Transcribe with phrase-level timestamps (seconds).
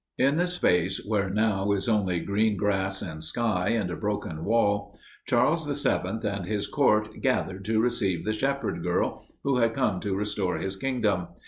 [0.17, 4.97] In the space where now is only green grass and sky and a broken wall,
[5.27, 10.15] Charles VII and his court gathered to receive the shepherd girl who had come to
[10.15, 11.27] restore his kingdom.